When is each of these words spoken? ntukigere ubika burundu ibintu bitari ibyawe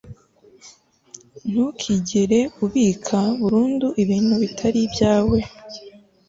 ntukigere 1.49 2.39
ubika 2.63 3.19
burundu 3.41 3.87
ibintu 4.03 4.33
bitari 4.43 4.79
ibyawe 4.87 5.39